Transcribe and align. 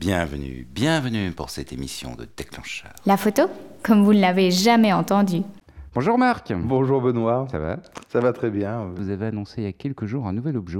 bienvenue, 0.00 0.66
bienvenue 0.72 1.30
pour 1.32 1.50
cette 1.50 1.72
émission 1.72 2.14
de 2.16 2.26
Déclencheur. 2.36 2.90
La 3.06 3.16
photo 3.16 3.42
Comme 3.82 4.02
vous 4.02 4.14
ne 4.14 4.20
l'avez 4.20 4.50
jamais 4.50 4.92
entendu. 4.92 5.42
Bonjour 5.94 6.16
Marc. 6.18 6.52
Bonjour 6.52 7.00
Benoît. 7.02 7.46
Ça 7.50 7.58
va? 7.58 7.78
Ça 8.08 8.20
va 8.20 8.32
très 8.32 8.50
bien. 8.50 8.86
Vous 8.96 9.10
avez 9.10 9.26
annoncé 9.26 9.60
il 9.62 9.64
y 9.64 9.66
a 9.68 9.72
quelques 9.72 10.06
jours 10.06 10.26
un 10.26 10.32
nouvel 10.32 10.56
objet. 10.56 10.78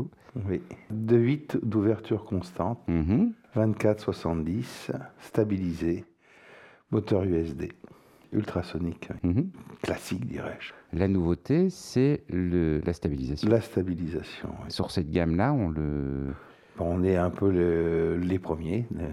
Oui. 0.48 0.62
De 0.90 1.16
8 1.16 1.58
d'ouverture 1.62 2.24
constante, 2.24 2.78
Mhm. 2.88 3.32
24-70, 3.54 4.90
stabilisé, 5.20 6.04
moteur 6.90 7.24
USD, 7.24 7.72
ultrasonique, 8.32 9.08
Mhm. 9.24 9.50
classique 9.82 10.24
dirais-je. 10.26 10.72
La 10.96 11.08
nouveauté, 11.08 11.68
c'est 11.68 12.22
le- 12.30 12.80
la 12.86 12.92
stabilisation. 12.92 13.48
La 13.50 13.60
stabilisation. 13.60 14.50
oui. 14.64 14.70
Sur 14.70 14.90
cette 14.90 15.10
gamme-là, 15.10 15.52
on 15.52 15.68
le... 15.68 16.32
On 16.80 17.02
est 17.04 17.16
un 17.16 17.30
peu 17.30 17.50
le- 17.50 18.16
les 18.18 18.38
premiers. 18.38 18.86
euh, 18.98 19.06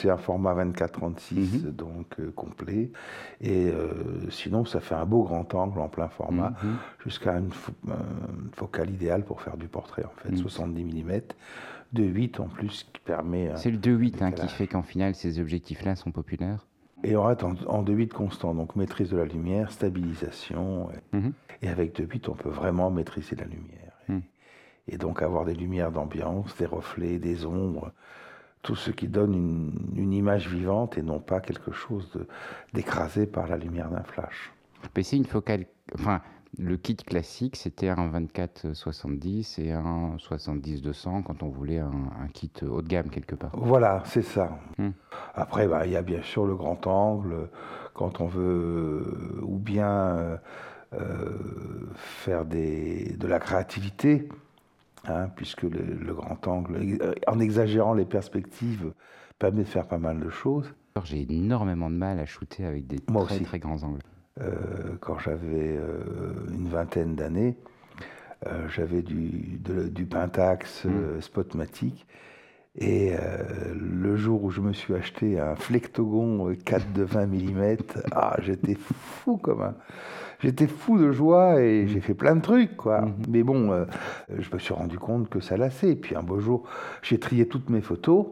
C'est 0.00 0.10
un 0.10 0.16
format 0.16 0.54
24-36, 0.54 1.64
Mhm. 1.64 1.70
donc 1.72 2.06
euh, 2.20 2.30
complet. 2.30 2.92
Et 3.40 3.66
euh, 3.68 4.30
sinon, 4.30 4.64
ça 4.64 4.78
fait 4.78 4.94
un 4.94 5.04
beau 5.04 5.24
grand 5.24 5.52
angle 5.56 5.80
en 5.80 5.88
plein 5.88 6.06
format, 6.08 6.50
Mhm. 6.62 6.76
jusqu'à 7.04 7.32
une, 7.36 7.48
fo- 7.48 7.72
euh, 7.88 7.94
une 8.44 8.50
focale 8.52 8.90
idéale 8.90 9.24
pour 9.24 9.42
faire 9.42 9.56
du 9.56 9.66
portrait, 9.66 10.04
en 10.04 10.12
fait, 10.22 10.30
Mhm. 10.30 10.36
70 10.36 10.84
mm, 10.84 11.20
de 11.94 12.04
8 12.04 12.38
en 12.38 12.46
plus, 12.46 12.88
qui 12.92 13.00
permet... 13.00 13.50
C'est 13.56 13.72
le 13.72 13.76
2.8 13.78 14.22
hein, 14.22 14.30
qui 14.30 14.46
fait 14.46 14.68
qu'en 14.68 14.82
final, 14.84 15.16
ces 15.16 15.40
objectifs-là 15.40 15.96
sont 15.96 16.12
populaires. 16.12 16.64
Et 17.02 17.16
on 17.16 17.24
reste 17.24 17.42
en, 17.42 17.54
en 17.66 17.82
2-8 17.82 18.12
constant, 18.12 18.54
donc 18.54 18.76
maîtrise 18.76 19.10
de 19.10 19.16
la 19.16 19.24
lumière, 19.24 19.72
stabilisation. 19.72 20.90
Et, 20.92 21.16
Mhm. 21.16 21.32
et 21.62 21.68
avec 21.68 21.96
2-8, 21.96 22.28
on 22.28 22.34
peut 22.34 22.50
vraiment 22.50 22.90
maîtriser 22.92 23.34
la 23.34 23.46
lumière. 23.46 23.87
Et, 24.88 24.98
donc 24.98 25.22
avoir 25.22 25.44
des 25.44 25.54
lumières 25.54 25.92
d'ambiance, 25.92 26.54
des 26.56 26.66
reflets, 26.66 27.18
des 27.18 27.44
ombres, 27.44 27.92
tout 28.62 28.74
ce 28.74 28.90
qui 28.90 29.08
donne 29.08 29.34
une, 29.34 29.72
une 29.96 30.12
image 30.12 30.48
vivante 30.48 30.98
et 30.98 31.02
non 31.02 31.20
pas 31.20 31.40
quelque 31.40 31.72
chose 31.72 32.18
d'écrasé 32.72 33.26
par 33.26 33.46
la 33.46 33.56
lumière 33.56 33.90
d'un 33.90 34.02
flash. 34.02 34.52
C'est 35.02 35.16
une 35.16 35.24
focale... 35.24 35.66
Enfin, 35.94 36.20
le 36.56 36.76
kit 36.76 36.96
classique, 36.96 37.56
c'était 37.56 37.88
un 37.88 38.08
24-70 38.08 39.60
et 39.60 39.72
un 39.72 40.16
70-200 40.16 41.22
quand 41.22 41.42
on 41.42 41.48
voulait 41.48 41.78
un, 41.78 41.90
un 42.22 42.28
kit 42.28 42.50
haut 42.62 42.82
de 42.82 42.88
gamme 42.88 43.10
quelque 43.10 43.34
part. 43.34 43.50
Voilà, 43.54 44.02
c'est 44.06 44.22
ça. 44.22 44.58
Mhm. 44.78 44.92
Après, 45.34 45.68
bah, 45.68 45.86
il 45.86 45.92
y 45.92 45.96
a 45.96 46.02
bien 46.02 46.22
sûr 46.22 46.46
le 46.46 46.56
grand 46.56 46.86
angle, 46.86 47.48
quand 47.94 48.20
on 48.20 48.26
veut 48.26 48.42
euh, 48.42 49.40
ou 49.42 49.58
bien 49.58 49.90
euh, 49.90 50.36
euh, 50.94 51.36
faire 51.94 52.44
des, 52.44 53.16
de 53.18 53.26
la 53.26 53.38
créativité, 53.38 54.28
hein, 55.10 55.30
puisque 55.36 55.62
le, 55.62 55.80
le 56.00 56.14
grand 56.14 56.46
angle, 56.46 56.98
euh, 57.02 57.14
en 57.26 57.38
exagérant 57.40 57.94
les 57.94 58.04
perspectives, 58.04 58.92
permet 59.38 59.62
de 59.62 59.68
faire 59.68 59.86
pas 59.86 59.98
mal 59.98 60.20
de 60.20 60.30
choses. 60.30 60.72
J'ai 61.04 61.26
énormément 61.32 61.90
de 61.90 61.94
mal 61.94 62.18
à 62.18 62.26
shooter 62.26 62.64
avec 62.64 62.86
des 62.86 62.98
Moi 63.08 63.24
très 63.24 63.36
aussi. 63.36 63.44
très 63.44 63.58
grands 63.60 63.82
angles. 63.84 64.00
Euh, 64.40 64.96
quand 65.00 65.18
j'avais 65.18 65.76
euh, 65.76 66.32
une 66.50 66.68
vingtaine 66.68 67.14
d'années, 67.14 67.56
euh, 68.46 68.68
j'avais 68.68 69.02
du, 69.02 69.58
de- 69.58 69.88
du 69.88 70.06
Pentax 70.06 70.86
euh, 70.86 71.20
Spotmatic. 71.20 72.06
Et 72.80 73.12
euh, 73.12 73.74
le 73.74 74.16
jour 74.16 74.44
où 74.44 74.50
je 74.50 74.60
me 74.60 74.72
suis 74.72 74.94
acheté 74.94 75.40
un 75.40 75.56
Flectogon 75.56 76.48
euh, 76.50 76.54
4 76.64 76.92
de 76.92 77.02
20 77.02 77.26
mm, 77.26 77.76
ah, 78.12 78.36
j'étais 78.40 78.76
fou 78.76 79.36
comme 79.36 79.62
un... 79.62 79.74
J'étais 80.40 80.68
fou 80.68 80.98
de 80.98 81.10
joie 81.10 81.60
et 81.60 81.88
j'ai 81.88 82.00
fait 82.00 82.14
plein 82.14 82.36
de 82.36 82.40
trucs, 82.40 82.76
quoi. 82.76 83.00
Mhm. 83.00 83.14
Mais 83.28 83.42
bon, 83.42 83.72
euh, 83.72 83.84
je 84.38 84.48
me 84.52 84.60
suis 84.60 84.72
rendu 84.72 84.96
compte 84.96 85.28
que 85.28 85.40
ça 85.40 85.56
lassait. 85.56 85.90
Et 85.90 85.96
puis 85.96 86.14
un 86.14 86.22
beau 86.22 86.38
jour, 86.38 86.62
j'ai 87.02 87.18
trié 87.18 87.48
toutes 87.48 87.68
mes 87.70 87.80
photos 87.80 88.26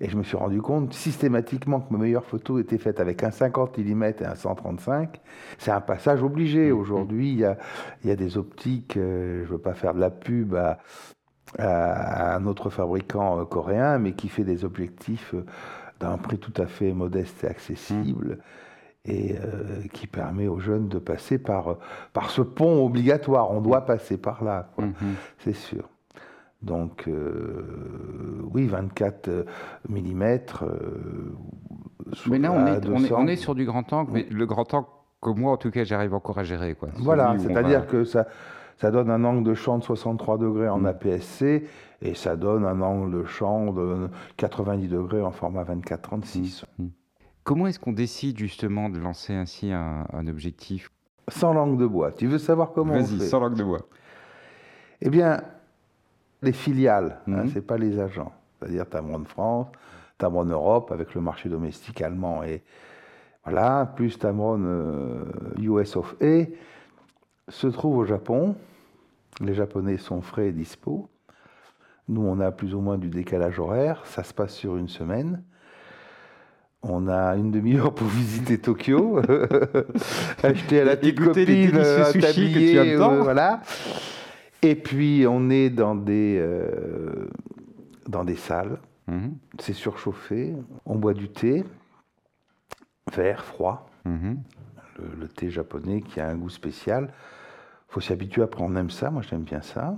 et 0.00 0.08
je 0.08 0.16
me 0.16 0.22
suis 0.22 0.36
rendu 0.36 0.60
compte 0.62 0.92
systématiquement 0.92 1.80
que 1.80 1.92
mes 1.92 2.00
meilleures 2.00 2.24
photos 2.24 2.60
étaient 2.60 2.78
faites 2.78 3.00
avec 3.00 3.24
un 3.24 3.32
50 3.32 3.78
mm 3.78 4.02
et 4.04 4.24
un 4.24 4.34
135. 4.36 5.20
C'est 5.58 5.72
un 5.72 5.80
passage 5.80 6.22
obligé. 6.22 6.70
Aujourd'hui, 6.70 7.32
il 7.32 7.38
y 8.04 8.08
y 8.08 8.10
a 8.10 8.16
des 8.16 8.38
optiques, 8.38 8.96
euh, 8.96 9.40
je 9.44 9.48
ne 9.48 9.56
veux 9.56 9.62
pas 9.62 9.74
faire 9.74 9.94
de 9.94 10.00
la 10.00 10.10
pub 10.10 10.54
à, 10.54 10.78
à 11.58 12.36
un 12.36 12.46
autre 12.46 12.70
fabricant 12.70 13.40
euh, 13.40 13.44
coréen, 13.44 13.98
mais 13.98 14.12
qui 14.12 14.28
fait 14.28 14.44
des 14.44 14.64
objectifs 14.64 15.34
euh, 15.34 15.44
d'un 16.00 16.16
prix 16.18 16.38
tout 16.38 16.52
à 16.60 16.66
fait 16.66 16.92
modeste 16.92 17.44
et 17.44 17.48
accessible. 17.48 18.38
Et 19.06 19.36
euh, 19.36 19.82
qui 19.92 20.06
permet 20.06 20.48
aux 20.48 20.58
jeunes 20.60 20.88
de 20.88 20.98
passer 20.98 21.36
par, 21.36 21.76
par 22.14 22.30
ce 22.30 22.40
pont 22.40 22.86
obligatoire. 22.86 23.50
On 23.50 23.60
doit 23.60 23.82
passer 23.84 24.16
par 24.16 24.42
là. 24.42 24.70
Mhm. 24.78 24.94
c'est 25.40 25.52
sûr. 25.54 25.90
Donc, 26.62 27.04
euh, 27.06 28.40
oui, 28.54 28.66
24 28.66 29.44
mm. 29.90 29.94
Mais 32.30 32.38
là, 32.38 32.52
on 32.52 32.66
est, 32.66 32.86
on, 32.88 33.04
est, 33.04 33.12
on 33.12 33.26
est 33.26 33.36
sur 33.36 33.54
du 33.54 33.66
grand 33.66 33.92
angle, 33.92 34.10
mais 34.12 34.26
le 34.30 34.46
grand 34.46 34.72
angle 34.72 34.86
que 35.20 35.30
moi, 35.30 35.52
en 35.52 35.56
tout 35.58 35.70
cas, 35.70 35.84
j'arrive 35.84 36.14
encore 36.14 36.38
à 36.38 36.44
gérer. 36.44 36.74
Quoi. 36.74 36.88
Voilà, 36.96 37.32
Celui 37.32 37.38
où 37.38 37.44
on 37.44 37.48
c'est-à 37.54 37.62
dire 37.62 37.80
va- 37.80 37.86
que 37.86 38.04
ça, 38.04 38.26
ça 38.78 38.90
donne 38.90 39.10
un 39.10 39.24
angle 39.24 39.44
de 39.44 39.54
champ 39.54 39.78
de 39.78 39.84
63 39.84 40.38
degrés 40.38 40.68
en 40.68 40.78
Mm. 40.80 40.86
APS-C 40.86 41.66
et 42.02 42.14
ça 42.14 42.36
donne 42.36 42.64
un 42.64 42.80
angle 42.82 43.18
de 43.20 43.24
champ 43.24 43.72
de 43.72 44.08
90 44.36 44.88
degrés 44.88 45.22
en 45.22 45.30
format 45.30 45.64
24-36. 45.64 46.64
Comment 47.44 47.66
est-ce 47.66 47.78
qu'on 47.78 47.92
décide 47.92 48.38
justement 48.38 48.88
de 48.88 48.98
lancer 48.98 49.34
ainsi 49.34 49.70
un, 49.72 50.06
un 50.12 50.26
objectif? 50.26 50.88
Sans 51.28 51.52
langue 51.54 51.78
de 51.78 51.86
bois. 51.86 52.12
Tu 52.12 52.26
veux 52.26 52.38
savoir 52.38 52.72
comment 52.72 52.94
Vas-y, 52.94 53.20
sans 53.20 53.40
langue 53.40 53.56
de 53.56 53.64
bois. 53.64 53.80
Eh 55.00 55.10
bien, 55.10 55.42
les 56.42 56.52
filiales, 56.52 57.20
hein, 57.28 57.44
Mhm. 57.44 57.48
c'est 57.52 57.66
pas 57.66 57.78
les 57.78 57.98
agents. 57.98 58.32
C'est-à-dire 58.58 58.88
Tamron 58.88 59.24
France, 59.24 59.66
Tamron 60.18 60.44
Europe 60.44 60.90
avec 60.92 61.14
le 61.14 61.20
marché 61.20 61.48
domestique 61.48 62.00
allemand 62.02 62.42
et 62.42 62.62
voilà, 63.44 63.92
plus 63.94 64.18
Tamron 64.18 64.60
euh, 64.64 65.24
US 65.58 65.96
of 65.96 66.14
A, 66.22 66.44
se 67.48 67.66
trouve 67.66 67.98
au 67.98 68.04
Japon. 68.04 68.56
Les 69.40 69.54
Japonais 69.54 69.96
sont 69.96 70.22
frais 70.22 70.48
et 70.48 70.52
dispo. 70.52 71.08
Nous, 72.08 72.22
on 72.22 72.40
a 72.40 72.50
plus 72.52 72.74
ou 72.74 72.80
moins 72.80 72.98
du 72.98 73.08
décalage 73.08 73.58
horaire. 73.58 74.04
Ça 74.06 74.22
se 74.22 74.34
passe 74.34 74.54
sur 74.54 74.76
une 74.76 74.88
semaine. 74.88 75.42
On 76.82 77.08
a 77.08 77.36
une 77.36 77.50
demi-heure 77.50 77.94
pour 77.94 78.06
visiter 78.08 78.58
Tokyo, 78.58 79.18
acheter 80.42 80.80
à 80.80 80.84
la 80.84 80.96
petite 80.96 81.18
copine 81.18 81.44
délicieux 81.46 82.02
un 82.02 82.12
que 82.12 82.32
tu 82.32 82.98
euh, 82.98 83.22
voilà. 83.22 83.62
Et 84.60 84.74
puis 84.74 85.24
on 85.26 85.48
est 85.48 85.70
dans 85.70 85.94
des 85.94 86.38
euh, 86.38 87.28
dans 88.06 88.24
des 88.24 88.36
salles, 88.36 88.78
Mhm, 89.06 89.36
c'est 89.58 89.74
surchauffé, 89.74 90.54
on 90.86 90.96
boit 90.96 91.12
du 91.12 91.28
thé, 91.28 91.64
vert, 93.12 93.44
froid, 93.44 93.90
mhm. 94.06 94.38
Le, 94.98 95.28
thé 95.28 95.50
japonais 95.50 96.00
qui 96.00 96.20
a 96.20 96.28
un 96.28 96.34
goût 96.36 96.50
spécial. 96.50 97.12
faut 97.88 98.00
s'y 98.00 98.12
habituer, 98.12 98.42
après 98.42 98.62
on 98.62 98.74
aime 98.76 98.90
ça, 98.90 99.10
moi 99.10 99.22
j'aime 99.22 99.42
bien 99.42 99.62
ça. 99.62 99.96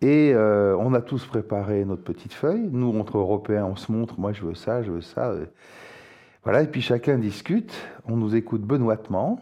Et 0.00 0.32
euh, 0.32 0.76
on 0.78 0.94
a 0.94 1.00
tous 1.00 1.24
préparé 1.26 1.84
notre 1.84 2.02
petite 2.02 2.32
feuille. 2.32 2.68
Nous, 2.70 2.96
entre 2.98 3.18
Européens, 3.18 3.64
on 3.64 3.74
se 3.76 3.90
montre, 3.90 4.18
moi 4.20 4.32
je 4.32 4.44
veux 4.44 4.54
ça, 4.54 4.82
je 4.82 4.92
veux 4.92 5.00
ça. 5.00 5.30
euh. 5.30 5.46
Voilà, 6.44 6.62
et 6.62 6.68
puis 6.68 6.80
chacun 6.80 7.18
discute, 7.18 7.74
on 8.06 8.16
nous 8.16 8.36
écoute 8.36 8.62
benoîtement. 8.62 9.40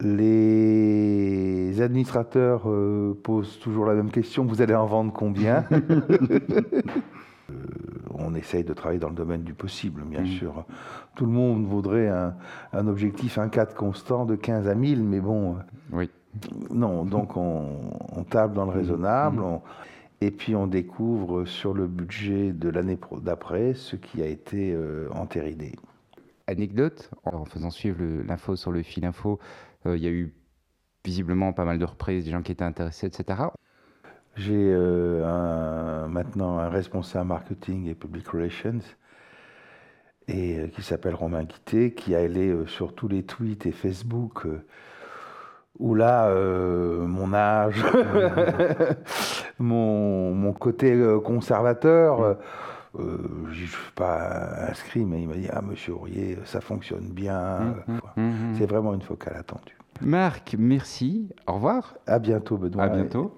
Les 0.00 1.80
administrateurs 1.82 2.62
euh, 2.66 3.18
posent 3.24 3.58
toujours 3.58 3.86
la 3.86 3.94
même 3.94 4.12
question, 4.12 4.44
vous 4.44 4.62
allez 4.62 4.74
en 4.74 4.86
vendre 4.86 5.12
combien? 5.12 5.64
essaye 8.38 8.64
de 8.64 8.72
travailler 8.72 8.98
dans 9.00 9.08
le 9.10 9.14
domaine 9.14 9.42
du 9.42 9.54
possible, 9.54 10.02
bien 10.02 10.20
Mhm. 10.22 10.26
sûr. 10.26 10.64
Tout 11.14 11.26
le 11.26 11.32
monde 11.32 11.66
voudrait 11.66 12.08
un, 12.08 12.34
un 12.72 12.86
objectif, 12.86 13.38
un 13.38 13.48
4 13.48 13.74
constant 13.74 14.24
de 14.24 14.36
15 14.36 14.66
à 14.68 14.74
1000, 14.74 15.02
mais 15.02 15.20
bon, 15.20 15.56
euh, 15.56 15.58
Oui. 15.92 16.10
non, 16.70 17.04
donc 17.04 17.36
on, 17.36 17.66
on 18.16 18.24
table 18.24 18.54
dans 18.54 18.64
le 18.64 18.70
raisonnable, 18.72 19.40
on- 19.42 19.60
et 20.20 20.30
puis 20.32 20.56
on 20.56 20.66
découvre 20.66 21.44
sur 21.44 21.74
le 21.74 21.86
budget 21.86 22.52
de 22.52 22.68
l'année 22.68 22.98
d'après 23.22 23.74
ce 23.74 23.94
qui 23.96 24.22
a 24.22 24.26
été 24.26 24.72
euh, 24.74 25.08
entériné. 25.12 25.76
Anecdote, 26.46 27.10
en 27.24 27.44
faisant 27.44 27.70
suivre 27.70 28.02
l'info 28.26 28.56
sur 28.56 28.72
le 28.72 28.82
fil 28.82 29.04
info, 29.04 29.38
euh, 29.86 29.96
il 29.96 30.02
y 30.02 30.06
a 30.06 30.10
eu 30.10 30.34
visiblement 31.04 31.52
pas 31.52 31.64
mal 31.64 31.78
de 31.78 31.84
reprises, 31.84 32.24
des 32.24 32.30
gens 32.30 32.42
qui 32.42 32.52
étaient 32.52 32.64
intéressés, 32.64 33.06
etc. 33.06 33.42
J'ai 34.38 34.54
euh, 34.72 36.06
maintenant 36.06 36.58
un 36.58 36.68
responsable 36.68 37.26
marketing 37.26 37.88
et 37.88 37.94
public 37.94 38.28
relations 38.28 38.78
et, 40.28 40.58
euh, 40.58 40.66
qui 40.68 40.82
s'appelle 40.82 41.14
Romain 41.16 41.42
Guité, 41.42 41.92
qui 41.92 42.14
a 42.14 42.20
allé 42.20 42.48
euh, 42.48 42.64
sur 42.66 42.94
tous 42.94 43.08
les 43.08 43.24
tweets 43.24 43.66
et 43.66 43.72
Facebook 43.72 44.46
où 45.80 45.94
là, 45.94 46.28
mon 46.34 47.32
âge, 47.32 47.84
mon, 49.60 50.34
mon 50.34 50.52
côté 50.52 51.00
conservateur, 51.24 52.36
je 52.98 53.02
ne 53.04 53.54
suis 53.54 53.92
pas 53.94 54.68
inscrit, 54.70 55.04
mais 55.04 55.22
il 55.22 55.28
m'a 55.28 55.34
dit 55.36 55.46
Ah, 55.52 55.62
monsieur 55.62 55.94
Aurier, 55.94 56.36
ça 56.46 56.60
fonctionne 56.60 57.08
bien. 57.10 57.60
Mhm, 57.60 58.00
Euh, 58.18 58.20
mhm. 58.20 58.54
C'est 58.58 58.66
vraiment 58.66 58.92
une 58.92 59.02
focale 59.02 59.36
attendue. 59.36 59.76
Marc, 60.00 60.56
merci. 60.58 61.28
Au 61.46 61.52
revoir. 61.54 61.94
À 62.08 62.18
bientôt, 62.18 62.56
Benoît. 62.56 62.82
À 62.84 62.88
bientôt. 62.88 63.32